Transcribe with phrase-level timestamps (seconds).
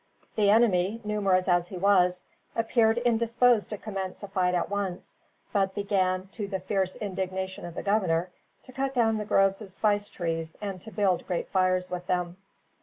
[0.35, 5.19] The enemy, numerous as he was, appeared indisposed to commence a fight at once,
[5.53, 8.31] but began, to the fierce indignation of the governor,
[8.63, 12.37] to cut down the groves of spice trees, and to build great fires with them.